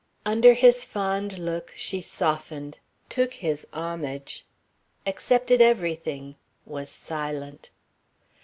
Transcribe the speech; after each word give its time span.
Under 0.25 0.53
his 0.55 0.83
fond 0.83 1.37
look, 1.37 1.73
she 1.75 2.01
softened, 2.01 2.79
took 3.07 3.33
his 3.33 3.67
homage, 3.71 4.47
accepted 5.05 5.61
everything, 5.61 6.37
was 6.65 6.89
silent. 6.89 7.69